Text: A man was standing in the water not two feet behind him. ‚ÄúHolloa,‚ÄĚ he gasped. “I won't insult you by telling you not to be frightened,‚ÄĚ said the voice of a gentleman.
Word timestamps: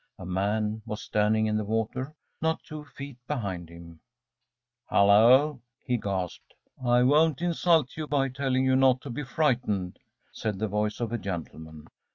A 0.17 0.25
man 0.25 0.81
was 0.83 0.99
standing 1.03 1.45
in 1.45 1.57
the 1.57 1.63
water 1.63 2.15
not 2.41 2.63
two 2.63 2.83
feet 2.83 3.19
behind 3.27 3.69
him. 3.69 3.99
‚ÄúHolloa,‚ÄĚ 4.91 5.59
he 5.85 5.97
gasped. 5.97 6.55
“I 6.83 7.03
won't 7.03 7.39
insult 7.43 7.95
you 7.95 8.07
by 8.07 8.29
telling 8.29 8.65
you 8.65 8.75
not 8.75 9.01
to 9.01 9.11
be 9.11 9.23
frightened,‚ÄĚ 9.23 9.99
said 10.33 10.57
the 10.57 10.67
voice 10.67 11.01
of 11.01 11.11
a 11.13 11.19
gentleman. 11.19 11.85